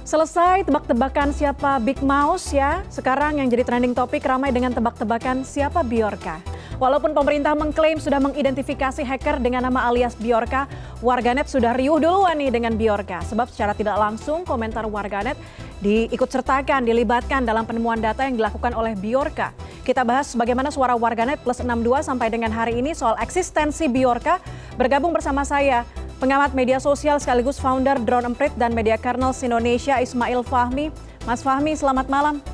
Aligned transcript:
Selesai 0.00 0.64
tebak-tebakan 0.64 1.28
siapa 1.36 1.76
Big 1.76 2.00
Mouse 2.00 2.56
ya. 2.56 2.80
Sekarang 2.88 3.36
yang 3.36 3.52
jadi 3.52 3.68
trending 3.68 3.92
topik 3.92 4.24
ramai 4.24 4.48
dengan 4.48 4.72
tebak-tebakan 4.72 5.44
siapa 5.44 5.84
Biorka. 5.84 6.40
Walaupun 6.80 7.12
pemerintah 7.12 7.52
mengklaim 7.52 8.00
sudah 8.00 8.16
mengidentifikasi 8.24 9.04
hacker 9.04 9.36
dengan 9.44 9.68
nama 9.68 9.84
alias 9.92 10.16
Biorka, 10.16 10.64
warganet 11.04 11.44
sudah 11.52 11.76
riuh 11.76 12.00
duluan 12.00 12.40
nih 12.40 12.48
dengan 12.48 12.72
Biorka. 12.80 13.20
Sebab 13.28 13.52
secara 13.52 13.76
tidak 13.76 14.00
langsung 14.00 14.48
komentar 14.48 14.88
warganet 14.88 15.36
diikut 15.84 16.32
sertakan, 16.32 16.88
dilibatkan 16.88 17.44
dalam 17.44 17.68
penemuan 17.68 18.00
data 18.00 18.24
yang 18.24 18.40
dilakukan 18.40 18.72
oleh 18.72 18.96
Biorka. 18.96 19.52
Kita 19.84 20.00
bahas 20.00 20.32
bagaimana 20.32 20.72
suara 20.72 20.96
warganet 20.96 21.44
plus 21.44 21.60
62 21.60 22.00
sampai 22.00 22.32
dengan 22.32 22.48
hari 22.48 22.80
ini 22.80 22.96
soal 22.96 23.20
eksistensi 23.20 23.84
Biorka. 23.84 24.40
Bergabung 24.80 25.12
bersama 25.12 25.44
saya 25.44 25.84
pengamat 26.20 26.52
media 26.52 26.76
sosial 26.76 27.16
sekaligus 27.16 27.56
founder 27.56 27.96
Drone 28.04 28.28
Emprit 28.28 28.52
dan 28.60 28.76
Media 28.76 29.00
Kernels 29.00 29.40
Indonesia 29.40 29.96
Ismail 29.96 30.44
Fahmi. 30.44 30.92
Mas 31.24 31.40
Fahmi, 31.40 31.72
selamat 31.72 32.12
malam. 32.12 32.44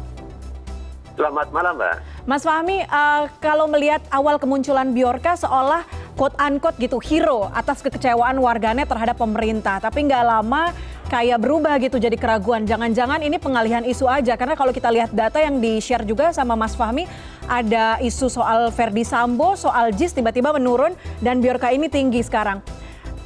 Selamat 1.19 1.49
malam, 1.51 1.75
Mbak. 1.75 1.97
Mas 2.31 2.43
Fahmi, 2.47 2.87
uh, 2.87 3.27
kalau 3.43 3.67
melihat 3.67 3.99
awal 4.15 4.39
kemunculan 4.39 4.95
Biorka 4.95 5.35
seolah 5.35 5.83
quote 6.15 6.37
unquote 6.39 6.79
gitu 6.79 7.03
hero 7.03 7.51
atas 7.51 7.83
kekecewaan 7.83 8.39
warganet 8.39 8.87
terhadap 8.87 9.19
pemerintah, 9.19 9.83
tapi 9.83 10.07
nggak 10.07 10.25
lama 10.25 10.71
kayak 11.09 11.41
berubah 11.41 11.81
gitu 11.83 11.97
jadi 11.97 12.15
keraguan. 12.15 12.69
Jangan-jangan 12.69 13.25
ini 13.25 13.41
pengalihan 13.41 13.83
isu 13.83 14.07
aja 14.07 14.37
karena 14.37 14.55
kalau 14.55 14.71
kita 14.71 14.93
lihat 14.93 15.11
data 15.11 15.41
yang 15.41 15.59
di-share 15.59 16.05
juga 16.05 16.31
sama 16.37 16.55
Mas 16.55 16.77
Fahmi 16.77 17.09
ada 17.49 17.97
isu 17.99 18.29
soal 18.29 18.69
Verdi 18.71 19.03
Sambo, 19.03 19.57
soal 19.57 19.97
JIS 19.97 20.15
tiba-tiba 20.15 20.53
menurun 20.53 20.93
dan 21.25 21.41
Biorka 21.41 21.73
ini 21.73 21.89
tinggi 21.89 22.21
sekarang. 22.21 22.61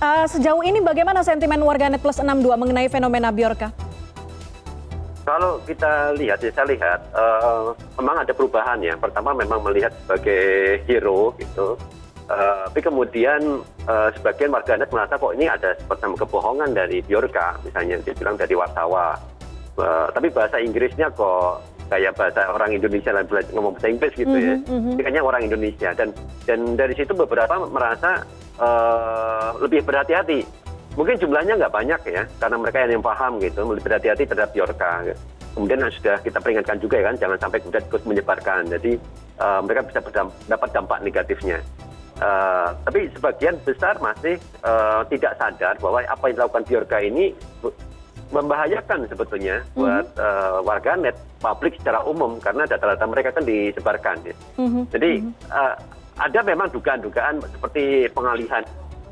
Uh, 0.01 0.25
sejauh 0.25 0.65
ini 0.65 0.81
bagaimana 0.81 1.21
sentimen 1.21 1.61
warganet 1.61 2.01
plus 2.01 2.25
62 2.25 2.57
mengenai 2.57 2.89
fenomena 2.89 3.29
Biorka? 3.29 3.69
Kalau 5.29 5.61
kita 5.69 6.17
lihat, 6.17 6.41
ya 6.41 6.49
saya 6.57 6.73
lihat, 6.73 7.05
uh, 7.13 7.77
memang 8.01 8.25
ada 8.25 8.33
perubahan 8.33 8.81
ya. 8.81 8.97
Pertama 8.97 9.37
memang 9.37 9.61
melihat 9.61 9.93
sebagai 10.01 10.81
hero 10.89 11.37
gitu. 11.37 11.77
Uh, 12.33 12.65
tapi 12.73 12.81
kemudian 12.81 13.61
uh, 13.85 14.09
sebagian 14.17 14.49
warganet 14.49 14.89
merasa 14.89 15.21
kok 15.21 15.37
ini 15.37 15.53
ada 15.53 15.77
semacam 15.85 16.17
kebohongan 16.17 16.71
dari 16.73 17.05
Biorka, 17.05 17.61
misalnya 17.61 18.01
dia 18.01 18.17
bilang 18.17 18.41
dari 18.41 18.57
wartawan. 18.57 19.21
Uh, 19.77 20.09
tapi 20.17 20.33
bahasa 20.33 20.57
Inggrisnya 20.65 21.13
kok 21.13 21.61
kayak 21.93 22.17
bahasa 22.17 22.49
orang 22.49 22.73
Indonesia 22.73 23.13
lah 23.13 23.21
ngomong 23.53 23.77
bahasa 23.77 23.93
Inggris 23.93 24.17
gitu 24.17 24.33
ya. 24.33 24.57
Mm 24.65 24.81
-hmm. 24.81 24.95
Kayaknya 24.97 25.21
orang 25.21 25.43
Indonesia 25.45 25.91
dan 25.93 26.09
dan 26.49 26.59
dari 26.73 26.97
situ 26.97 27.13
beberapa 27.13 27.69
merasa 27.69 28.25
uh, 28.61 29.57
lebih 29.59 29.83
berhati-hati. 29.83 30.45
Mungkin 30.95 31.17
jumlahnya 31.17 31.57
nggak 31.57 31.75
banyak 31.75 32.01
ya, 32.13 32.23
karena 32.39 32.57
mereka 32.59 32.85
yang 32.85 33.03
paham 33.03 33.41
gitu, 33.41 33.63
lebih 33.65 33.85
berhati-hati 33.89 34.25
terhadap 34.27 34.51
Biorka. 34.53 35.17
Kemudian 35.55 35.83
sudah 35.91 36.23
kita 36.23 36.39
peringatkan 36.39 36.79
juga 36.79 37.03
ya 37.03 37.05
kan, 37.11 37.17
jangan 37.19 37.39
sampai 37.41 37.59
kemudian 37.63 37.85
ikut 37.89 38.03
menyebarkan. 38.07 38.63
Jadi 38.71 38.93
uh, 39.41 39.61
mereka 39.65 39.81
bisa 39.87 39.99
dapat 40.47 40.69
dampak 40.71 40.99
negatifnya. 41.03 41.59
Uh, 42.21 42.77
tapi 42.85 43.09
sebagian 43.17 43.57
besar 43.65 43.97
masih 43.97 44.37
uh, 44.61 45.01
tidak 45.09 45.41
sadar 45.41 45.81
bahwa 45.81 46.05
apa 46.05 46.25
yang 46.29 46.37
dilakukan 46.37 46.65
Biorka 46.69 46.99
ini 47.01 47.33
membahayakan 48.31 49.09
sebetulnya 49.11 49.65
buat 49.75 50.07
mm 50.07 50.15
-hmm. 50.15 50.23
uh, 50.23 50.59
warganet 50.63 51.17
publik 51.41 51.75
secara 51.81 52.05
umum 52.07 52.39
karena 52.39 52.69
data-data 52.69 53.05
mereka 53.09 53.35
kan 53.35 53.45
disebarkan. 53.49 54.17
Ya. 54.23 54.35
Mm 54.61 54.69
-hmm. 54.69 54.83
Jadi 54.93 55.11
uh, 55.51 55.75
ada 56.21 56.41
memang 56.45 56.69
dugaan-dugaan 56.69 57.41
seperti 57.41 58.13
pengalihan 58.13 58.63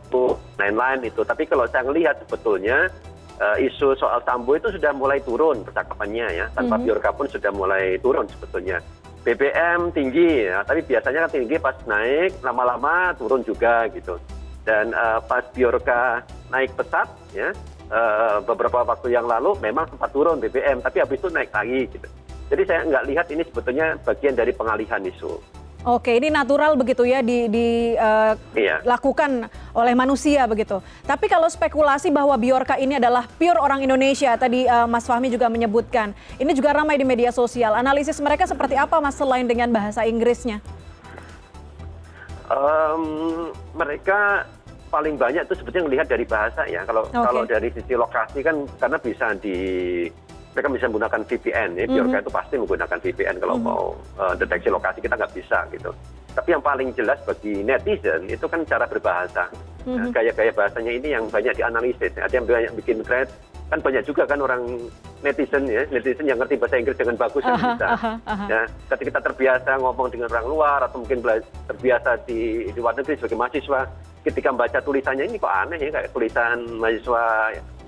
itu 0.09 0.37
lain-lain 0.61 1.01
itu. 1.09 1.21
Tapi 1.25 1.49
kalau 1.49 1.65
saya 1.69 1.85
melihat 1.89 2.21
sebetulnya 2.25 2.93
uh, 3.41 3.57
isu 3.57 3.97
soal 3.97 4.21
Sambo 4.25 4.57
itu 4.57 4.69
sudah 4.73 4.93
mulai 4.93 5.21
turun 5.25 5.65
percakapannya 5.65 6.27
ya. 6.33 6.47
Tanpa 6.53 6.77
-hmm. 6.77 6.85
Biorka 6.85 7.11
pun 7.17 7.27
sudah 7.29 7.51
mulai 7.53 7.97
turun 8.01 8.29
sebetulnya. 8.29 8.85
BBM 9.27 9.93
tinggi 9.93 10.49
ya, 10.49 10.65
tapi 10.65 10.81
biasanya 10.87 11.27
kan 11.27 11.31
tinggi 11.37 11.57
pas 11.61 11.77
naik 11.85 12.39
lama-lama 12.41 13.13
turun 13.19 13.45
juga 13.45 13.85
gitu. 13.93 14.17
Dan 14.65 14.93
uh, 14.93 15.21
pas 15.25 15.45
Biorka 15.53 16.25
naik 16.49 16.73
pesat 16.77 17.09
ya, 17.37 17.53
uh, 17.93 18.41
beberapa 18.45 18.85
waktu 18.85 19.13
yang 19.13 19.29
lalu 19.29 19.57
memang 19.61 19.89
sempat 19.91 20.13
turun 20.17 20.41
BBM, 20.41 20.81
tapi 20.81 21.05
habis 21.05 21.21
itu 21.21 21.29
naik 21.29 21.53
lagi 21.53 21.89
gitu. 21.93 22.09
Jadi 22.49 22.63
saya 22.65 22.81
nggak 22.89 23.05
lihat 23.13 23.27
ini 23.29 23.43
sebetulnya 23.45 23.87
bagian 24.01 24.33
dari 24.33 24.53
pengalihan 24.57 25.05
isu. 25.05 25.58
Oke, 25.87 26.19
ini 26.19 26.27
natural 26.27 26.75
begitu 26.75 27.07
ya 27.07 27.23
dilakukan 27.23 29.31
uh, 29.31 29.47
iya. 29.47 29.79
oleh 29.79 29.95
manusia 29.95 30.43
begitu. 30.51 30.83
Tapi 31.07 31.31
kalau 31.31 31.47
spekulasi 31.47 32.11
bahwa 32.11 32.35
Biorka 32.35 32.75
ini 32.83 32.99
adalah 32.99 33.31
pure 33.39 33.63
orang 33.63 33.87
Indonesia, 33.87 34.35
tadi 34.35 34.67
uh, 34.67 34.91
Mas 34.91 35.07
Fahmi 35.07 35.31
juga 35.31 35.47
menyebutkan, 35.47 36.19
ini 36.43 36.51
juga 36.51 36.75
ramai 36.75 36.99
di 36.99 37.07
media 37.07 37.31
sosial. 37.31 37.79
Analisis 37.79 38.19
mereka 38.19 38.51
seperti 38.51 38.75
apa, 38.75 38.99
Mas, 38.99 39.15
selain 39.15 39.47
dengan 39.47 39.71
bahasa 39.71 40.03
Inggrisnya? 40.03 40.59
Um, 42.51 43.55
mereka 43.79 44.51
paling 44.91 45.15
banyak 45.15 45.47
itu 45.47 45.63
sebetulnya 45.63 45.87
melihat 45.87 46.11
dari 46.11 46.27
bahasa 46.27 46.67
ya. 46.67 46.83
Kalau 46.89 47.05
okay. 47.07 47.23
kalau 47.23 47.47
dari 47.47 47.71
sisi 47.71 47.95
lokasi 47.95 48.43
kan 48.43 48.67
karena 48.83 48.99
bisa 48.99 49.31
di 49.39 50.11
mereka 50.55 50.69
bisa 50.73 50.87
menggunakan 50.89 51.21
VPN 51.25 51.71
ya. 51.77 51.85
Biorka 51.89 52.09
mm 52.09 52.13
-hmm. 52.15 52.25
itu 52.25 52.31
pasti 52.33 52.55
menggunakan 52.59 52.99
VPN 52.99 53.37
kalau 53.41 53.55
mm 53.57 53.63
-hmm. 53.63 53.77
mau 53.77 53.85
uh, 54.21 54.35
deteksi 54.37 54.69
lokasi 54.73 54.99
kita 55.01 55.15
nggak 55.17 55.35
bisa 55.35 55.59
gitu. 55.73 55.91
Tapi 56.37 56.49
yang 56.55 56.63
paling 56.63 56.89
jelas 56.95 57.19
bagi 57.27 57.67
netizen 57.67 58.31
itu 58.31 58.47
kan 58.47 58.63
cara 58.65 58.85
berbahasa. 58.87 59.51
Mm 59.85 59.97
-hmm. 59.97 60.11
Gaya-gaya 60.13 60.53
bahasanya 60.53 60.93
ini 60.93 61.09
yang 61.17 61.25
banyak 61.29 61.55
dianalisis. 61.57 62.13
Ada 62.17 62.35
yang 62.39 62.47
banyak 62.47 62.73
bikin 62.79 63.01
thread, 63.03 63.29
kan 63.69 63.79
banyak 63.85 64.03
juga 64.09 64.25
kan 64.25 64.41
orang 64.41 64.65
netizen 65.21 65.69
ya, 65.69 65.85
netizen 65.93 66.25
yang 66.25 66.39
ngerti 66.41 66.57
bahasa 66.57 66.79
Inggris 66.81 66.97
dengan 66.97 67.17
bagus 67.21 67.43
dan 67.45 67.59
bisa. 67.59 67.87
Aha, 67.91 68.13
aha. 68.25 68.47
Ya, 68.49 68.61
ketika 68.95 69.05
kita 69.13 69.21
terbiasa 69.31 69.71
ngomong 69.83 70.09
dengan 70.09 70.29
orang 70.33 70.47
luar 70.47 70.81
atau 70.87 71.03
mungkin 71.03 71.21
terbiasa 71.69 72.23
di, 72.25 72.71
di 72.71 72.79
luar 72.79 72.97
negeri 72.97 73.19
sebagai 73.19 73.37
mahasiswa, 73.37 73.81
ketika 74.25 74.49
membaca 74.55 74.79
tulisannya 74.81 75.25
ini 75.29 75.37
kok 75.37 75.53
aneh 75.53 75.79
ya 75.79 75.91
kayak 75.91 76.11
tulisan 76.15 76.57
mahasiswa 76.81 77.25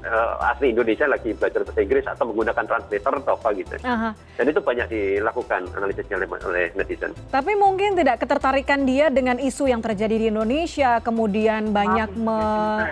uh, 0.04 0.50
asli 0.52 0.72
Indonesia 0.72 1.06
lagi 1.08 1.32
belajar 1.36 1.64
bahasa 1.64 1.80
Inggris 1.80 2.04
atau 2.06 2.24
menggunakan 2.28 2.64
translator 2.66 3.12
atau 3.24 3.32
apa 3.36 3.48
gitu. 3.56 3.74
Aha. 3.84 4.10
Dan 4.36 4.44
itu 4.48 4.60
banyak 4.60 4.86
dilakukan 4.88 5.60
analisisnya 5.76 6.16
oleh, 6.20 6.28
oleh 6.28 6.64
netizen. 6.76 7.12
Tapi 7.28 7.52
mungkin 7.56 7.96
tidak 7.96 8.20
ketertarikan 8.22 8.84
dia 8.88 9.12
dengan 9.12 9.36
isu 9.36 9.68
yang 9.68 9.84
terjadi 9.84 10.16
di 10.16 10.26
Indonesia, 10.32 11.00
kemudian 11.00 11.72
banyak 11.74 12.16
me, 12.16 12.38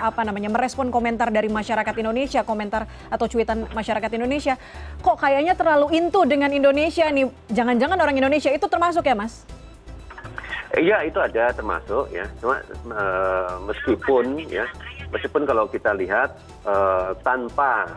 apa 0.00 0.24
namanya 0.24 0.52
merespon 0.52 0.92
komentar 0.92 1.32
dari 1.32 1.48
masyarakat 1.48 1.94
Indonesia, 1.98 2.44
komentar 2.44 2.84
atau 3.08 3.26
cuitan 3.28 3.69
masyarakat 3.72 4.10
Indonesia. 4.16 4.54
Kok 5.00 5.16
kayaknya 5.16 5.56
terlalu 5.56 5.96
into 5.96 6.25
dengan 6.28 6.52
Indonesia 6.52 7.08
nih? 7.08 7.28
Jangan-jangan 7.52 7.98
orang 8.00 8.16
Indonesia 8.16 8.52
itu 8.52 8.66
termasuk 8.69 9.04
ya, 9.04 9.16
Mas? 9.16 9.44
Iya 10.76 11.00
itu 11.00 11.16
ada 11.16 11.48
termasuk 11.56 12.12
ya, 12.12 12.28
cuma 12.44 12.60
uh, 12.92 13.56
meskipun 13.64 14.44
ya, 14.52 14.69
meskipun 15.12 15.42
kalau 15.48 15.64
kita 15.69 15.94
lihat 15.96 16.36
uh, 16.64 17.16
tanpa 17.24 17.88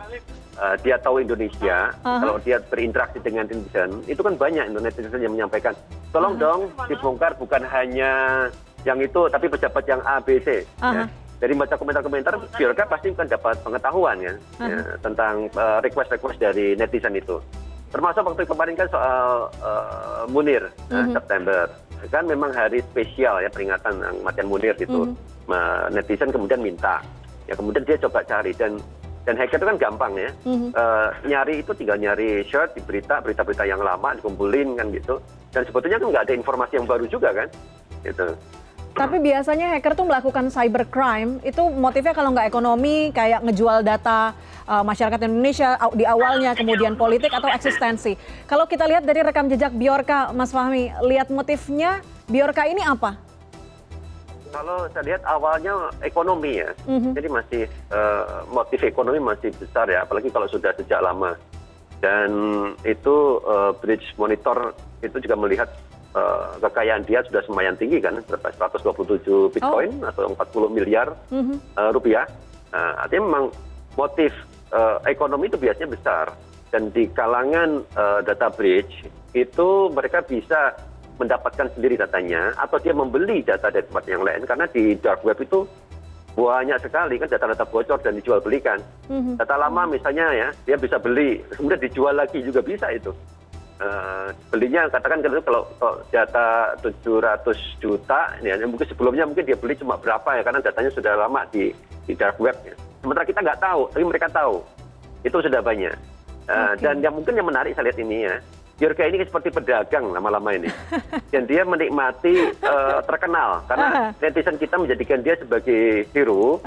uh, 0.58 0.76
dia 0.80 0.96
tahu 1.00 1.20
Indonesia, 1.20 1.92
uh 2.02 2.06
-huh. 2.06 2.20
kalau 2.24 2.36
dia 2.40 2.58
berinteraksi 2.60 3.18
dengan 3.20 3.48
netizen, 3.48 4.00
itu 4.08 4.20
kan 4.20 4.34
banyak 4.36 4.72
netizen 4.72 5.20
yang 5.20 5.34
menyampaikan, 5.36 5.76
tolong 6.10 6.36
uh 6.36 6.38
-huh. 6.40 6.70
dong 6.72 6.88
dibongkar 6.88 7.32
bukan 7.36 7.62
hanya 7.68 8.12
yang 8.82 8.98
itu, 8.98 9.30
tapi 9.30 9.46
pejabat 9.46 9.84
yang 9.86 10.02
A, 10.02 10.18
B, 10.18 10.40
C. 10.42 10.62
Uh 10.80 10.84
-huh. 10.84 10.94
ya. 10.96 11.04
Dari 11.42 11.58
baca 11.58 11.74
komentar-komentar, 11.74 12.38
Biorka 12.54 12.86
pasti 12.86 13.10
kan 13.18 13.26
dapat 13.26 13.58
pengetahuan 13.66 14.16
ya, 14.22 14.34
uh 14.34 14.38
-huh. 14.62 14.68
ya 14.70 14.80
tentang 15.02 15.50
request-request 15.82 16.38
uh, 16.38 16.42
dari 16.50 16.78
netizen 16.78 17.18
itu. 17.18 17.42
Termasuk 17.92 18.24
waktu 18.24 18.48
kemarin 18.48 18.72
kan 18.72 18.88
soal 18.88 19.52
uh, 19.60 20.24
Munir 20.30 20.64
uh 20.64 20.70
-huh. 20.70 20.96
uh, 21.02 21.06
September 21.12 21.68
kan 22.10 22.24
memang 22.26 22.50
hari 22.50 22.82
spesial 22.82 23.38
ya 23.38 23.50
peringatan 23.52 24.00
kematian 24.00 24.48
Munir 24.48 24.74
gitu. 24.74 25.06
Mm 25.06 25.14
-hmm. 25.14 25.92
Netizen 25.92 26.32
kemudian 26.32 26.62
minta, 26.62 27.02
ya 27.46 27.54
kemudian 27.54 27.84
dia 27.84 27.98
coba 28.00 28.24
cari 28.24 28.56
dan 28.56 28.80
dan 29.22 29.38
hacker 29.38 29.62
itu 29.62 29.66
kan 29.68 29.78
gampang 29.78 30.12
ya. 30.18 30.30
Mm 30.42 30.56
-hmm. 30.56 30.70
uh, 30.74 31.08
nyari 31.28 31.62
itu 31.62 31.70
tinggal 31.78 31.98
nyari 32.00 32.42
shirt 32.48 32.74
di 32.74 32.82
berita, 32.82 33.22
berita-berita 33.22 33.62
yang 33.68 33.82
lama 33.82 34.18
dikumpulin 34.18 34.74
kan 34.74 34.90
gitu. 34.90 35.22
Dan 35.52 35.62
sebetulnya 35.68 36.00
kan 36.00 36.08
nggak 36.10 36.24
ada 36.26 36.34
informasi 36.34 36.72
yang 36.80 36.88
baru 36.88 37.04
juga 37.06 37.28
kan, 37.36 37.48
gitu. 38.02 38.32
Tapi 38.92 39.16
biasanya 39.24 39.72
hacker 39.76 39.96
tuh 39.96 40.04
melakukan 40.04 40.52
cybercrime 40.52 41.40
itu 41.42 41.62
motifnya 41.72 42.12
kalau 42.12 42.30
nggak 42.36 42.44
ekonomi 42.44 43.08
kayak 43.08 43.40
ngejual 43.40 43.80
data 43.80 44.36
uh, 44.68 44.84
masyarakat 44.84 45.16
Indonesia 45.24 45.80
di 45.96 46.04
awalnya 46.04 46.52
kemudian 46.52 46.94
politik 46.94 47.32
atau 47.32 47.48
eksistensi. 47.48 48.20
Kalau 48.44 48.68
kita 48.68 48.84
lihat 48.84 49.08
dari 49.08 49.24
rekam 49.24 49.48
jejak 49.48 49.72
Biorka, 49.72 50.30
Mas 50.36 50.52
Fahmi, 50.52 50.92
lihat 51.08 51.32
motifnya 51.32 52.04
Biorka 52.28 52.68
ini 52.68 52.84
apa? 52.84 53.16
Kalau 54.52 54.84
saya 54.92 55.16
lihat 55.16 55.24
awalnya 55.24 55.88
ekonomi 56.04 56.60
ya, 56.60 56.76
mm-hmm. 56.84 57.12
jadi 57.16 57.28
masih 57.32 57.62
uh, 57.88 58.44
motif 58.52 58.84
ekonomi 58.84 59.16
masih 59.16 59.48
besar 59.56 59.88
ya, 59.88 60.04
apalagi 60.04 60.28
kalau 60.28 60.44
sudah 60.44 60.76
sejak 60.76 61.00
lama. 61.00 61.32
Dan 62.04 62.28
itu 62.84 63.40
uh, 63.48 63.72
Bridge 63.80 64.12
Monitor 64.20 64.76
itu 65.00 65.16
juga 65.24 65.40
melihat 65.40 65.72
kekayaan 66.60 67.02
dia 67.08 67.24
sudah 67.24 67.40
semayan 67.48 67.76
tinggi 67.76 67.96
kan, 68.00 68.20
127 68.20 69.52
bitcoin 69.52 69.92
oh. 70.04 70.10
atau 70.12 70.28
40 70.68 70.76
miliar 70.76 71.08
mm 71.32 71.42
-hmm. 71.42 71.56
uh, 71.76 71.90
rupiah. 71.92 72.28
Uh, 72.72 73.04
artinya 73.04 73.22
memang 73.28 73.44
motif 73.96 74.32
uh, 74.72 75.00
ekonomi 75.08 75.48
itu 75.48 75.60
biasanya 75.60 75.92
besar 75.92 76.26
dan 76.72 76.88
di 76.92 77.04
kalangan 77.12 77.84
uh, 77.96 78.24
data 78.24 78.48
bridge 78.48 79.04
itu 79.36 79.92
mereka 79.92 80.24
bisa 80.24 80.72
mendapatkan 81.20 81.68
sendiri 81.76 82.00
datanya 82.00 82.56
atau 82.56 82.80
dia 82.80 82.96
membeli 82.96 83.44
data 83.44 83.68
dari 83.68 83.84
tempat 83.84 84.04
yang 84.08 84.24
lain 84.24 84.48
karena 84.48 84.64
di 84.72 84.96
dark 84.96 85.20
web 85.20 85.36
itu 85.36 85.68
banyak 86.32 86.80
sekali 86.80 87.20
kan 87.20 87.28
data-data 87.28 87.68
bocor 87.68 88.00
dan 88.00 88.16
dijual 88.16 88.40
belikan. 88.40 88.80
Mm-hmm. 89.12 89.36
Data 89.36 89.60
lama 89.60 89.84
misalnya 89.84 90.32
ya, 90.32 90.48
dia 90.64 90.76
bisa 90.80 90.96
beli, 90.96 91.44
kemudian 91.52 91.76
dijual 91.76 92.16
lagi 92.16 92.40
juga 92.40 92.64
bisa 92.64 92.88
itu. 92.88 93.12
Uh, 93.80 94.30
belinya 94.52 94.86
katakan 94.86 95.24
kalau, 95.42 95.66
data 96.12 96.76
700 96.80 97.82
juta, 97.82 98.30
ya, 98.44 98.54
mungkin 98.62 98.86
sebelumnya 98.86 99.26
mungkin 99.26 99.42
dia 99.42 99.58
beli 99.58 99.74
cuma 99.74 99.98
berapa 99.98 100.38
ya, 100.38 100.42
karena 100.46 100.60
datanya 100.62 100.90
sudah 100.94 101.12
lama 101.18 101.42
di, 101.50 101.74
di 102.06 102.12
dark 102.14 102.38
web. 102.38 102.54
Ya. 102.62 102.78
Sementara 103.02 103.26
kita 103.26 103.42
nggak 103.42 103.58
tahu, 103.58 103.90
tapi 103.90 104.04
mereka 104.06 104.28
tahu. 104.30 104.62
Itu 105.26 105.42
sudah 105.42 105.58
banyak. 105.58 105.94
Uh, 106.46 106.74
okay. 106.74 106.86
Dan 106.86 107.02
yang 107.02 107.14
mungkin 107.14 107.34
yang 107.34 107.46
menarik 107.46 107.74
saya 107.74 107.90
lihat 107.90 107.98
ini 107.98 108.16
ya, 108.26 108.34
Biorka 108.82 109.06
ini 109.06 109.22
seperti 109.22 109.54
pedagang 109.54 110.10
lama-lama 110.10 110.58
ini. 110.58 110.66
Dan 111.32 111.46
dia 111.46 111.62
menikmati 111.62 112.50
uh, 112.66 112.98
terkenal 113.06 113.62
karena 113.70 114.10
netizen 114.18 114.58
kita 114.58 114.74
menjadikan 114.74 115.22
dia 115.22 115.38
sebagai 115.38 116.10
hero. 116.10 116.58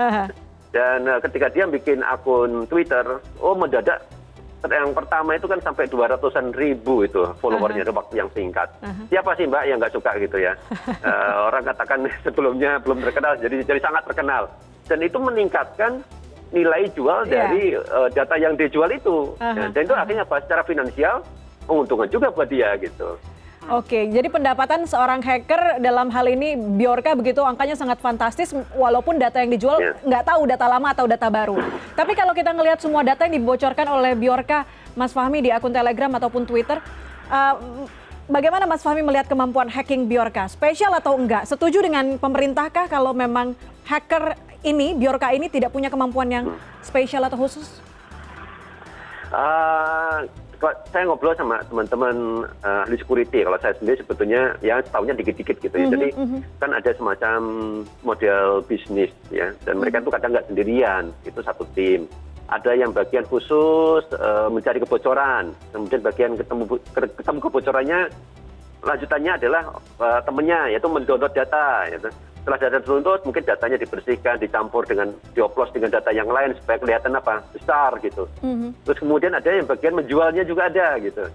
Dan 0.72 1.08
ketika 1.24 1.52
dia 1.52 1.68
bikin 1.68 2.04
akun 2.08 2.72
Twitter, 2.72 3.20
oh 3.44 3.56
mendadak 3.56 4.04
yang 4.72 4.94
pertama 4.96 5.38
itu 5.38 5.46
kan 5.46 5.60
sampai 5.62 5.86
dua 5.86 6.06
ratusan 6.10 6.56
ribu 6.56 7.06
itu 7.06 7.22
followernya 7.42 7.86
dalam 7.86 8.00
waktu 8.02 8.24
yang 8.24 8.30
singkat. 8.34 8.70
Siapa 9.12 9.36
sih 9.38 9.46
mbak 9.46 9.64
yang 9.70 9.78
nggak 9.78 9.94
suka 9.94 10.12
gitu 10.18 10.38
ya? 10.42 10.54
uh, 11.04 11.46
orang 11.52 11.64
katakan 11.66 12.00
sebelumnya 12.26 12.82
belum 12.82 13.04
terkenal, 13.04 13.38
jadi 13.38 13.62
jadi 13.62 13.80
sangat 13.84 14.04
terkenal. 14.10 14.50
Dan 14.86 15.02
itu 15.02 15.18
meningkatkan 15.18 16.02
nilai 16.54 16.88
jual 16.94 17.26
yeah. 17.26 17.50
dari 17.50 17.64
uh, 17.76 18.10
data 18.14 18.36
yang 18.38 18.54
dijual 18.54 18.90
itu. 18.90 19.34
Uh 19.38 19.52
-huh. 19.52 19.70
Dan 19.74 19.82
itu 19.86 19.94
akhirnya 19.94 20.24
apa? 20.24 20.42
Secara 20.46 20.62
finansial 20.64 21.26
menguntungkan 21.66 22.10
juga 22.10 22.28
buat 22.32 22.50
dia 22.50 22.78
gitu. 22.78 23.18
Oke, 23.66 24.14
jadi 24.14 24.30
pendapatan 24.30 24.86
seorang 24.86 25.26
hacker 25.26 25.82
dalam 25.82 26.14
hal 26.14 26.30
ini 26.30 26.54
Biorka 26.54 27.18
begitu 27.18 27.42
angkanya 27.42 27.74
sangat 27.74 27.98
fantastis 27.98 28.54
walaupun 28.78 29.18
data 29.18 29.42
yang 29.42 29.50
dijual 29.50 29.82
yeah. 29.82 29.98
nggak 30.06 30.22
tahu 30.22 30.46
data 30.46 30.70
lama 30.70 30.94
atau 30.94 31.10
data 31.10 31.26
baru. 31.34 31.58
Tapi 31.98 32.14
kalau 32.14 32.38
kita 32.38 32.54
ngelihat 32.54 32.78
semua 32.78 33.02
data 33.02 33.26
yang 33.26 33.42
dibocorkan 33.42 33.90
oleh 33.90 34.14
Biorka, 34.14 34.70
Mas 34.94 35.18
Fahmi 35.18 35.42
di 35.42 35.50
akun 35.50 35.74
Telegram 35.74 36.14
ataupun 36.14 36.46
Twitter, 36.46 36.78
uh, 37.34 37.58
bagaimana 38.30 38.70
Mas 38.70 38.86
Fahmi 38.86 39.02
melihat 39.02 39.26
kemampuan 39.26 39.66
hacking 39.66 40.06
Biorka? 40.06 40.46
Spesial 40.46 40.94
atau 40.94 41.18
enggak? 41.18 41.50
Setuju 41.50 41.82
dengan 41.82 42.22
pemerintahkah 42.22 42.86
kalau 42.86 43.18
memang 43.18 43.58
hacker 43.90 44.38
ini, 44.62 44.94
Biorka 44.94 45.34
ini 45.34 45.50
tidak 45.50 45.74
punya 45.74 45.90
kemampuan 45.90 46.30
yang 46.30 46.46
spesial 46.86 47.26
atau 47.26 47.42
khusus? 47.42 47.82
Uh, 49.34 50.30
saya 50.92 51.04
ngobrol 51.06 51.36
sama 51.36 51.62
teman-teman 51.68 52.48
uh, 52.64 52.86
ahli 52.88 52.98
security 53.00 53.44
kalau 53.44 53.60
saya 53.60 53.74
sendiri 53.78 54.02
sebetulnya 54.02 54.56
ya 54.64 54.82
tahunya 54.82 55.16
dikit-dikit 55.20 55.58
gitu 55.60 55.76
ya. 55.76 55.86
Mm 55.86 55.88
-hmm. 55.88 55.94
Jadi 55.94 56.08
mhm. 56.16 56.40
kan 56.62 56.72
ada 56.74 56.92
semacam 56.96 57.40
model 58.04 58.64
bisnis 58.66 59.12
ya 59.30 59.52
dan 59.64 59.82
mereka 59.82 60.02
itu 60.02 60.12
kadang 60.12 60.32
nggak 60.36 60.48
sendirian, 60.52 61.04
itu 61.28 61.40
satu 61.44 61.64
tim. 61.78 62.10
Ada 62.46 62.78
yang 62.78 62.94
bagian 62.94 63.26
khusus 63.26 64.06
uh, 64.22 64.54
mencari 64.54 64.78
kebocoran, 64.78 65.50
kemudian 65.74 66.02
bagian 66.06 66.32
ketemu 66.38 66.78
ketemu 66.94 67.40
kebocorannya 67.42 68.00
lanjutannya 68.86 69.32
adalah 69.34 69.64
uh, 69.98 70.22
temennya 70.22 70.70
yaitu 70.70 70.86
mendownload 70.86 71.34
data 71.34 71.90
gitu 71.90 72.10
setelah 72.46 72.62
data 72.62 72.78
tertuntut 72.78 73.26
mungkin 73.26 73.42
datanya 73.42 73.74
dibersihkan 73.82 74.38
dicampur 74.38 74.86
dengan 74.86 75.10
dioplos 75.34 75.74
dengan 75.74 75.90
data 75.98 76.14
yang 76.14 76.30
lain 76.30 76.54
supaya 76.62 76.78
kelihatan 76.78 77.18
apa? 77.18 77.42
Besar 77.50 77.98
gitu. 78.06 78.30
Mm-hmm. 78.46 78.86
terus 78.86 79.02
kemudian 79.02 79.34
ada 79.34 79.50
yang 79.50 79.66
bagian 79.66 79.98
menjualnya 79.98 80.46
juga 80.46 80.70
ada 80.70 80.94
gitu. 81.02 81.26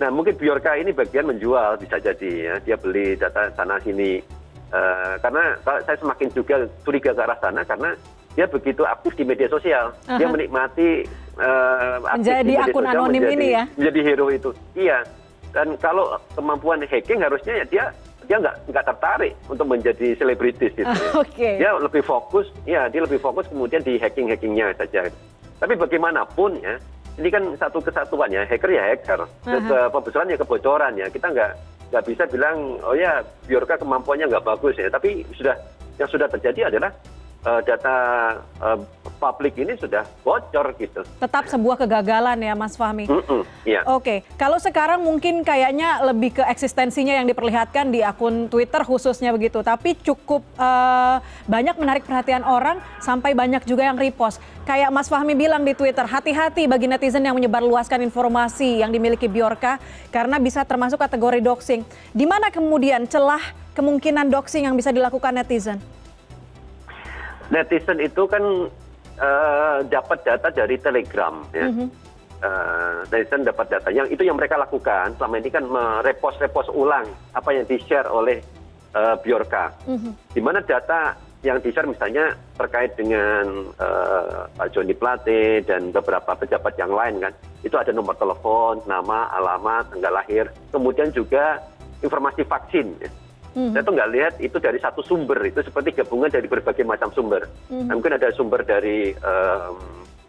Nah 0.00 0.08
mungkin 0.08 0.32
Biorka 0.40 0.72
ini 0.80 0.96
bagian 0.96 1.28
menjual 1.28 1.76
bisa 1.76 2.00
jadi 2.00 2.32
ya. 2.32 2.54
Dia 2.64 2.76
beli 2.80 3.12
data 3.12 3.52
sana 3.52 3.76
sini. 3.84 4.24
Uh, 4.72 5.20
karena 5.20 5.60
saya 5.62 6.00
semakin 6.00 6.32
juga 6.32 6.64
curiga 6.80 7.12
ke 7.12 7.20
arah 7.20 7.36
sana 7.44 7.60
karena 7.68 7.92
dia 8.32 8.48
begitu 8.48 8.88
aktif 8.88 9.12
di 9.20 9.28
media 9.28 9.52
sosial. 9.52 9.92
Uh-huh. 9.92 10.16
dia 10.16 10.32
menikmati 10.32 11.04
uh, 11.44 12.00
menjadi 12.08 12.72
akun 12.72 12.88
anonim 12.88 13.20
menjadi, 13.20 13.36
ini 13.36 13.46
ya? 13.52 13.64
menjadi 13.76 14.00
hero 14.00 14.26
itu. 14.32 14.50
Iya. 14.72 15.04
Dan 15.52 15.76
kalau 15.76 16.16
kemampuan 16.32 16.80
hacking 16.88 17.20
harusnya 17.20 17.60
ya 17.60 17.64
dia 17.68 17.84
dia 18.26 18.36
nggak 18.40 18.56
nggak 18.70 18.84
tertarik 18.84 19.32
untuk 19.46 19.66
menjadi 19.68 20.16
selebritis 20.16 20.72
gitu. 20.74 20.90
Okay. 21.24 21.60
Dia 21.60 21.76
lebih 21.76 22.02
fokus, 22.02 22.48
ya 22.64 22.88
dia 22.88 23.04
lebih 23.04 23.20
fokus 23.20 23.46
kemudian 23.48 23.80
di 23.84 23.96
hacking 24.00 24.28
hackingnya 24.30 24.74
saja. 24.76 25.08
Tapi 25.60 25.72
bagaimanapun 25.78 26.60
ya, 26.60 26.76
ini 27.16 27.28
kan 27.30 27.44
satu 27.56 27.80
kesatuan 27.80 28.28
ya, 28.32 28.44
hacker 28.44 28.70
ya 28.70 28.82
hacker, 28.92 29.24
uh-huh. 29.24 29.88
kebocoran 29.92 30.32
ya 30.32 30.36
kebocoran 30.36 30.92
ya. 30.98 31.06
Kita 31.08 31.30
nggak 31.30 31.52
nggak 31.94 32.04
bisa 32.10 32.22
bilang 32.26 32.80
oh 32.82 32.96
ya 32.96 33.22
Biorka 33.46 33.78
kemampuannya 33.78 34.28
nggak 34.28 34.44
bagus 34.44 34.74
ya. 34.76 34.90
Tapi 34.90 35.24
sudah 35.36 35.54
yang 36.00 36.10
sudah 36.10 36.26
terjadi 36.26 36.74
adalah 36.74 36.90
data 37.44 37.96
uh, 38.58 38.80
publik 39.20 39.56
ini 39.56 39.72
sudah 39.80 40.04
bocor 40.20 40.76
gitu. 40.76 41.00
Tetap 41.20 41.48
sebuah 41.48 41.80
kegagalan 41.80 42.36
ya 42.40 42.52
Mas 42.52 42.76
Fahmi. 42.76 43.08
Mm 43.08 43.22
-mm, 43.24 43.42
yeah. 43.64 43.84
Oke, 43.88 44.20
kalau 44.36 44.60
sekarang 44.60 45.00
mungkin 45.00 45.40
kayaknya 45.40 46.04
lebih 46.04 46.40
ke 46.40 46.42
eksistensinya 46.44 47.16
yang 47.16 47.24
diperlihatkan 47.28 47.88
di 47.88 48.04
akun 48.04 48.52
Twitter 48.52 48.84
khususnya 48.84 49.32
begitu, 49.32 49.64
tapi 49.64 49.96
cukup 49.96 50.44
uh, 50.60 51.24
banyak 51.48 51.76
menarik 51.80 52.04
perhatian 52.04 52.44
orang 52.44 52.80
sampai 53.00 53.32
banyak 53.32 53.64
juga 53.64 53.88
yang 53.88 53.96
repost. 53.96 54.40
Kayak 54.64 54.92
Mas 54.92 55.12
Fahmi 55.12 55.36
bilang 55.36 55.60
di 55.60 55.76
Twitter, 55.76 56.04
hati-hati 56.08 56.64
bagi 56.64 56.88
netizen 56.88 57.24
yang 57.24 57.36
menyebarluaskan 57.36 58.00
informasi 58.00 58.80
yang 58.80 58.88
dimiliki 58.88 59.28
Biorka 59.28 59.76
karena 60.08 60.40
bisa 60.40 60.64
termasuk 60.64 60.96
kategori 61.00 61.44
doxing. 61.44 61.84
Di 62.16 62.24
mana 62.24 62.48
kemudian 62.48 63.04
celah 63.04 63.40
kemungkinan 63.76 64.32
doxing 64.32 64.64
yang 64.64 64.76
bisa 64.76 64.88
dilakukan 64.88 65.36
netizen? 65.36 65.76
Netizen 67.52 68.00
itu 68.00 68.24
kan 68.24 68.42
uh, 69.20 69.78
dapat 69.86 70.18
data 70.24 70.48
dari 70.50 70.76
Telegram 70.80 71.44
ya. 71.52 71.68
Mm 71.68 71.74
-hmm. 71.74 71.88
uh, 72.44 72.98
netizen 73.12 73.44
dapat 73.44 73.66
data 73.70 73.88
yang 73.92 74.08
itu 74.08 74.24
yang 74.24 74.36
mereka 74.36 74.56
lakukan 74.56 75.12
selama 75.16 75.34
ini 75.40 75.50
kan 75.52 75.64
merepost-repost 75.68 76.72
ulang 76.72 77.06
apa 77.36 77.50
yang 77.52 77.64
di-share 77.68 78.08
oleh 78.08 78.40
uh, 78.96 79.16
Biorka. 79.20 79.74
Mm 79.86 79.98
-hmm. 79.98 80.12
Di 80.32 80.40
mana 80.40 80.60
data 80.64 81.14
yang 81.44 81.60
di-share 81.60 81.84
misalnya 81.84 82.32
terkait 82.56 82.96
dengan 82.96 83.68
uh, 83.76 84.48
Pak 84.56 84.72
Joni 84.72 84.96
Plate 84.96 85.60
dan 85.68 85.92
beberapa 85.92 86.32
pejabat 86.32 86.72
yang 86.80 86.88
lain 86.88 87.20
kan. 87.20 87.32
Itu 87.60 87.76
ada 87.76 87.92
nomor 87.92 88.16
telepon, 88.16 88.80
nama, 88.88 89.28
alamat, 89.36 89.92
tanggal 89.92 90.12
lahir, 90.12 90.48
kemudian 90.72 91.12
juga 91.12 91.60
informasi 92.00 92.48
vaksin. 92.48 92.96
Hmm. 93.54 93.70
saya 93.70 93.86
tuh 93.86 93.94
nggak 93.94 94.10
lihat 94.10 94.34
itu 94.42 94.58
dari 94.58 94.82
satu 94.82 95.00
sumber 95.06 95.38
itu 95.46 95.62
seperti 95.62 95.94
gabungan 95.94 96.26
dari 96.26 96.50
berbagai 96.50 96.82
macam 96.82 97.14
sumber 97.14 97.46
hmm. 97.70 97.86
nah, 97.86 97.94
mungkin 97.94 98.18
ada 98.18 98.34
sumber 98.34 98.66
dari 98.66 99.14
um, 99.22 99.78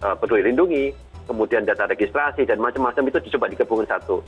uh, 0.05 0.13
peduli 0.13 0.45
lindungi 0.45 0.93
kemudian 1.25 1.65
data 1.65 1.89
registrasi 1.89 2.45
dan 2.45 2.61
macam-macam 2.61 3.09
itu 3.09 3.17
dicoba 3.25 3.49
digabungkan 3.49 3.97
satu 3.97 4.21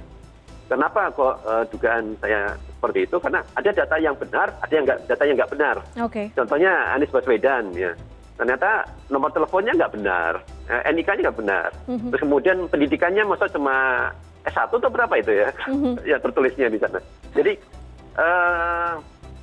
kenapa 0.66 1.14
kok 1.14 1.36
uh, 1.46 1.64
dugaan 1.70 2.18
saya 2.20 2.58
seperti 2.58 3.06
itu 3.06 3.16
karena 3.22 3.40
ada 3.54 3.70
data 3.70 3.96
yang 4.02 4.18
benar 4.18 4.50
ada 4.66 4.74
yang 4.74 4.84
nggak 4.90 5.00
data 5.06 5.24
yang 5.30 5.36
nggak 5.38 5.52
benar 5.54 5.76
okay. 6.02 6.26
contohnya 6.34 6.72
Anies 6.98 7.14
Baswedan 7.14 7.72
ya 7.78 7.94
ternyata 8.38 8.86
nomor 9.10 9.34
teleponnya 9.34 9.74
nggak 9.74 9.94
benar 9.98 10.34
eh, 10.70 10.94
NIK-nya 10.94 11.28
nggak 11.28 11.40
benar 11.42 11.70
mm-hmm. 11.90 12.10
terus 12.14 12.22
kemudian 12.22 12.58
pendidikannya 12.70 13.24
masa 13.26 13.50
cuma 13.50 14.10
S1 14.46 14.70
atau 14.70 14.92
berapa 14.94 15.14
itu 15.18 15.34
ya 15.34 15.50
mm-hmm. 15.66 15.94
ya 16.14 16.18
tertulisnya 16.22 16.70
di 16.70 16.78
sana 16.78 17.02
jadi 17.34 17.58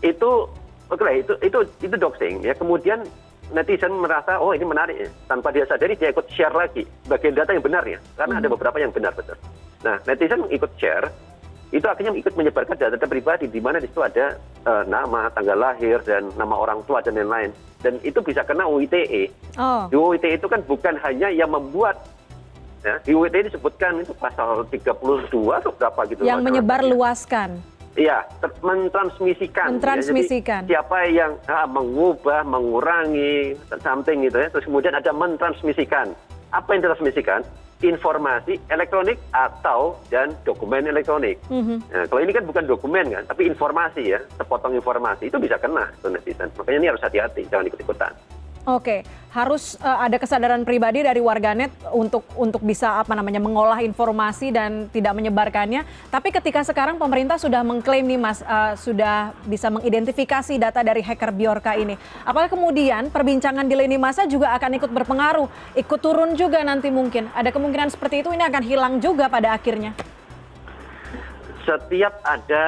itu 0.05 0.31
oke 0.91 1.01
okay, 1.01 1.23
itu 1.23 1.33
itu 1.41 1.59
itu 1.81 1.95
doxing 1.97 2.43
ya 2.45 2.53
kemudian 2.53 3.03
netizen 3.53 3.93
merasa 4.01 4.41
oh 4.41 4.57
ini 4.57 4.65
menarik 4.65 4.97
ya. 4.97 5.09
tanpa 5.29 5.53
dia 5.53 5.69
sadari 5.69 5.95
dia 5.95 6.11
ikut 6.11 6.27
share 6.33 6.53
lagi 6.53 6.85
bagian 7.07 7.37
data 7.37 7.53
yang 7.53 7.65
benar 7.65 7.85
ya 7.87 8.01
karena 8.19 8.37
hmm. 8.37 8.41
ada 8.45 8.49
beberapa 8.51 8.77
yang 8.81 8.93
benar 8.93 9.13
betul 9.15 9.37
nah 9.85 10.01
netizen 10.09 10.45
ikut 10.49 10.73
share 10.81 11.09
itu 11.75 11.87
akhirnya 11.91 12.15
ikut 12.15 12.39
menyebarkan 12.39 12.79
data-data 12.79 13.07
pribadi 13.11 13.51
di 13.51 13.59
mana 13.59 13.83
di 13.83 13.91
situ 13.91 13.99
ada 13.99 14.39
uh, 14.63 14.87
nama, 14.87 15.27
tanggal 15.35 15.59
lahir 15.59 15.99
dan 16.07 16.31
nama 16.39 16.55
orang 16.55 16.87
tua 16.87 17.03
dan 17.03 17.19
lain-lain. 17.19 17.51
Dan 17.83 17.99
itu 18.07 18.23
bisa 18.23 18.47
kena 18.47 18.63
UITE. 18.71 19.27
Oh. 19.59 19.91
Di 19.91 19.99
UITE 19.99 20.39
itu 20.39 20.47
kan 20.47 20.63
bukan 20.63 20.95
hanya 21.03 21.35
yang 21.35 21.51
membuat 21.51 21.99
ya, 22.87 23.03
di 23.03 23.11
UITE 23.11 23.51
disebutkan 23.51 24.07
itu 24.07 24.15
pasal 24.15 24.63
32 24.71 25.35
atau 25.35 25.71
berapa 25.75 26.01
gitu. 26.15 26.23
Yang 26.23 26.47
menyebar 26.47 26.87
luaskan. 26.87 27.59
Iya, 27.95 28.27
mentransmisikan. 28.63 29.79
Mentransmisikan. 29.79 30.67
Ya. 30.67 30.67
Jadi, 30.67 30.71
siapa 30.75 30.99
yang 31.07 31.33
ah, 31.47 31.67
mengubah, 31.71 32.43
mengurangi, 32.43 33.55
something 33.83 34.27
gitu 34.27 34.39
ya. 34.43 34.49
Terus 34.51 34.67
kemudian 34.67 34.95
ada 34.99 35.15
mentransmisikan. 35.15 36.11
Apa 36.51 36.75
yang 36.75 36.83
ditransmisikan? 36.83 37.47
Informasi 37.85 38.59
elektronik 38.73 39.19
atau 39.35 39.99
dan 40.09 40.33
dokumen 40.47 40.89
elektronik. 40.89 41.37
Mm 41.53 41.63
-hmm. 41.63 41.79
nah, 41.93 42.05
kalau 42.09 42.21
ini 42.23 42.33
kan 42.33 42.45
bukan 42.49 42.65
dokumen 42.65 43.07
kan, 43.13 43.23
tapi 43.29 43.45
informasi 43.45 44.15
ya, 44.15 44.21
sepotong 44.41 44.73
informasi 44.79 45.29
itu 45.29 45.37
bisa 45.37 45.61
kena 45.61 45.91
tuh 46.01 46.09
netizen. 46.09 46.49
Makanya 46.57 46.79
ini 46.81 46.89
harus 46.89 47.03
hati-hati, 47.05 47.45
jangan 47.51 47.69
ikut-ikutan. 47.69 48.15
Oke, 48.65 49.05
harus 49.29 49.77
uh, 49.85 50.09
ada 50.09 50.17
kesadaran 50.17 50.65
pribadi 50.65 51.05
dari 51.05 51.21
warganet 51.21 51.69
untuk 51.93 52.25
untuk 52.33 52.65
bisa 52.65 52.97
apa 52.97 53.13
namanya 53.13 53.37
mengolah 53.37 53.85
informasi 53.85 54.57
dan 54.57 54.89
tidak 54.89 55.13
menyebarkannya. 55.13 55.85
Tapi 56.09 56.33
ketika 56.33 56.65
sekarang 56.65 56.97
pemerintah 56.97 57.37
sudah 57.37 57.61
mengklaim 57.61 58.09
nih 58.09 58.17
Mas 58.17 58.41
uh, 58.41 58.73
sudah 58.73 59.37
bisa 59.45 59.69
mengidentifikasi 59.69 60.57
data 60.57 60.81
dari 60.81 61.05
hacker 61.05 61.37
Biorka 61.37 61.77
ini. 61.77 62.01
Apakah 62.25 62.49
kemudian 62.49 63.13
perbincangan 63.13 63.69
di 63.69 63.77
lini 63.77 64.01
masa 64.01 64.25
juga 64.25 64.57
akan 64.57 64.81
ikut 64.81 64.89
berpengaruh, 64.89 65.77
ikut 65.77 66.01
turun 66.01 66.33
juga 66.33 66.65
nanti 66.65 66.89
mungkin? 66.89 67.29
Ada 67.37 67.53
kemungkinan 67.53 67.93
seperti 67.93 68.25
itu 68.25 68.33
ini 68.33 68.49
akan 68.49 68.65
hilang 68.65 68.95
juga 68.97 69.29
pada 69.29 69.53
akhirnya 69.53 69.93
setiap 71.65 72.15
ada 72.23 72.67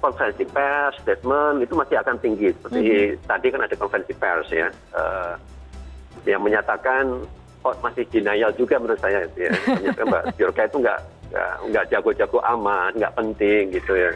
konferensi 0.00 0.44
pers, 0.48 0.96
statement 1.04 1.62
itu 1.62 1.76
masih 1.76 1.96
akan 2.00 2.16
tinggi. 2.18 2.50
Seperti 2.56 2.80
mm 2.80 2.88
-hmm. 3.16 3.28
tadi 3.28 3.46
kan 3.52 3.60
ada 3.62 3.74
konferensi 3.76 4.12
pers 4.16 4.48
ya, 4.50 4.68
uh, 4.96 5.36
yang 6.24 6.42
menyatakan 6.42 7.24
oh, 7.62 7.74
masih 7.84 8.08
denial 8.08 8.50
juga 8.56 8.80
menurut 8.80 9.00
saya 9.00 9.28
ya. 9.36 9.52
Ternyata 9.52 10.02
Mbak 10.08 10.22
Biorka 10.36 10.62
itu 10.66 10.76
nggak 10.82 11.00
nggak 11.72 11.84
jago-jago 11.88 12.38
aman, 12.44 12.90
nggak 12.96 13.14
penting 13.16 13.62
gitu 13.72 13.92
ya. 13.96 14.12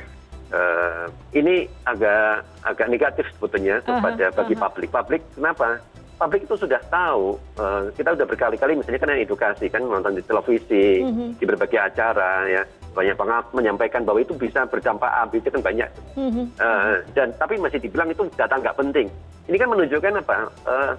Uh, 0.47 1.11
ini 1.35 1.67
agak 1.91 2.47
agak 2.63 2.87
negatif 2.87 3.27
sebetulnya 3.35 3.83
kepada 3.83 4.31
uh 4.31 4.31
-huh, 4.31 4.39
bagi 4.39 4.55
uh 4.55 4.59
-huh. 4.59 4.65
publik. 4.71 4.91
Publik 4.93 5.23
kenapa? 5.35 5.83
Publik 6.17 6.49
itu 6.49 6.57
sudah 6.57 6.81
tahu, 6.89 7.37
uh, 7.61 7.93
kita 7.93 8.17
sudah 8.17 8.25
berkali-kali 8.25 8.73
misalnya 8.81 9.01
kan 9.05 9.21
edukasi 9.21 9.69
kan 9.69 9.85
nonton 9.85 10.17
di 10.17 10.23
televisi, 10.25 11.05
uh 11.05 11.13
-huh. 11.13 11.31
di 11.37 11.45
berbagai 11.45 11.81
acara 11.83 12.47
ya 12.49 12.63
banyak 12.97 13.17
menyampaikan 13.53 14.09
bahwa 14.09 14.25
itu 14.25 14.33
bisa 14.33 14.65
berdampak 14.65 15.13
A, 15.13 15.29
B, 15.29 15.37
itu 15.37 15.53
kan 15.53 15.61
banyak. 15.61 15.91
Mm-hmm. 16.17 16.47
Uh, 16.57 17.05
dan 17.13 17.29
tapi 17.37 17.61
masih 17.61 17.77
dibilang 17.77 18.09
itu 18.09 18.25
data 18.33 18.57
nggak 18.57 18.81
penting. 18.81 19.13
Ini 19.47 19.57
kan 19.61 19.69
menunjukkan 19.69 20.25
apa? 20.25 20.37
Uh, 20.65 20.93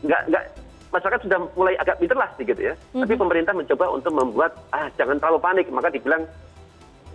nggak 0.00 0.22
nggak 0.32 0.44
masyarakat 0.90 1.20
sudah 1.28 1.38
mulai 1.54 1.76
agak 1.76 2.00
pintar 2.00 2.16
lah 2.16 2.32
sedikit 2.34 2.56
ya. 2.56 2.72
Mm-hmm. 2.72 3.04
Tapi 3.04 3.14
pemerintah 3.20 3.52
mencoba 3.52 3.84
untuk 3.92 4.12
membuat 4.16 4.56
ah 4.72 4.88
jangan 4.96 5.20
terlalu 5.20 5.38
panik, 5.44 5.66
maka 5.68 5.92
dibilang 5.92 6.24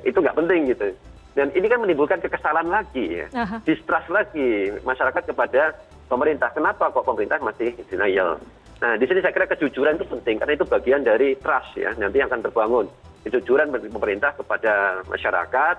itu 0.05 0.17
nggak 0.21 0.37
penting 0.37 0.69
gitu. 0.69 0.93
Dan 1.35 1.51
ini 1.51 1.67
kan 1.67 1.83
menimbulkan 1.83 2.23
kekesalan 2.23 2.71
lagi 2.71 3.19
ya, 3.19 3.27
uh-huh. 3.27 3.59
distrust 3.67 4.07
lagi 4.07 4.71
masyarakat 4.87 5.35
kepada 5.35 5.75
pemerintah. 6.07 6.47
Kenapa 6.55 6.87
kok 6.87 7.03
pemerintah 7.03 7.43
masih 7.43 7.75
denial? 7.91 8.39
Nah, 8.79 8.95
di 8.95 9.03
sini 9.03 9.19
saya 9.19 9.35
kira 9.35 9.51
kejujuran 9.51 9.99
itu 9.99 10.07
penting 10.07 10.39
karena 10.39 10.55
itu 10.55 10.63
bagian 10.63 11.03
dari 11.03 11.35
trust 11.35 11.75
ya, 11.75 11.91
nanti 11.99 12.23
akan 12.23 12.39
terbangun 12.39 12.87
kejujuran 13.25 13.73
pemerintah 13.73 14.31
kepada 14.37 15.01
masyarakat 15.09 15.75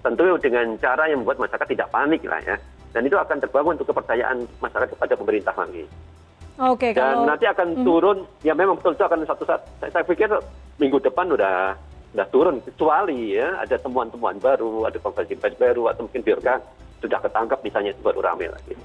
tentu 0.00 0.24
dengan 0.40 0.76
cara 0.76 1.08
yang 1.08 1.24
membuat 1.24 1.40
masyarakat 1.40 1.68
tidak 1.68 1.88
panik 1.88 2.20
lah 2.28 2.40
ya 2.44 2.56
dan 2.92 3.06
itu 3.06 3.16
akan 3.16 3.38
terbangun 3.40 3.78
untuk 3.78 3.88
kepercayaan 3.94 4.44
masyarakat 4.58 4.90
kepada 4.98 5.14
pemerintah 5.14 5.54
lagi. 5.54 5.86
Oke, 6.60 6.92
dan 6.92 7.24
kalau... 7.24 7.28
nanti 7.30 7.44
akan 7.48 7.68
hmm. 7.72 7.84
turun 7.86 8.18
ya 8.44 8.52
memang 8.52 8.76
betul 8.76 8.92
itu 8.92 9.04
akan 9.06 9.24
satu 9.24 9.44
saat 9.48 9.62
saya, 9.80 9.90
saya 9.96 10.04
pikir 10.04 10.28
minggu 10.76 11.00
depan 11.00 11.32
udah 11.32 11.72
udah 12.10 12.26
turun 12.34 12.58
kecuali 12.60 13.38
ya 13.38 13.62
ada 13.62 13.78
temuan-temuan 13.78 14.36
baru 14.42 14.84
ada 14.84 14.98
konferensi 14.98 15.38
pers 15.38 15.56
baru 15.56 15.88
atau 15.94 16.04
mungkin 16.10 16.26
biarkan 16.26 16.58
sudah 17.00 17.18
ketangkap 17.22 17.58
misalnya 17.64 17.96
itu 17.96 18.02
baru 18.04 18.20
ramai 18.20 18.50
lagi. 18.50 18.76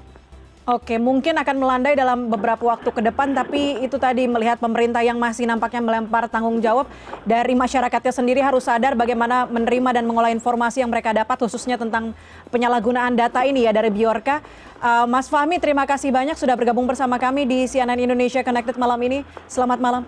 Oke, 0.66 0.98
mungkin 0.98 1.38
akan 1.38 1.62
melandai 1.62 1.94
dalam 1.94 2.26
beberapa 2.26 2.66
waktu 2.66 2.90
ke 2.90 2.98
depan, 2.98 3.30
tapi 3.38 3.86
itu 3.86 4.02
tadi 4.02 4.26
melihat 4.26 4.58
pemerintah 4.58 4.98
yang 4.98 5.14
masih 5.14 5.46
nampaknya 5.46 5.78
melempar 5.78 6.26
tanggung 6.26 6.58
jawab 6.58 6.90
dari 7.22 7.54
masyarakatnya 7.54 8.10
sendiri 8.10 8.42
harus 8.42 8.66
sadar 8.66 8.98
bagaimana 8.98 9.46
menerima 9.46 10.02
dan 10.02 10.10
mengolah 10.10 10.34
informasi 10.34 10.82
yang 10.82 10.90
mereka 10.90 11.14
dapat, 11.14 11.38
khususnya 11.38 11.78
tentang 11.78 12.18
penyalahgunaan 12.50 13.14
data 13.14 13.46
ini 13.46 13.62
ya 13.62 13.70
dari 13.70 13.94
Biorka. 13.94 14.42
Uh, 14.82 15.06
Mas 15.06 15.30
Fahmi, 15.30 15.62
terima 15.62 15.86
kasih 15.86 16.10
banyak 16.10 16.34
sudah 16.34 16.58
bergabung 16.58 16.90
bersama 16.90 17.14
kami 17.14 17.46
di 17.46 17.70
CNN 17.70 18.02
Indonesia 18.02 18.42
Connected 18.42 18.74
malam 18.74 18.98
ini. 19.06 19.22
Selamat 19.46 19.78
malam. 19.78 20.02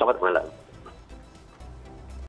Selamat 0.00 0.24
malam. 0.24 0.63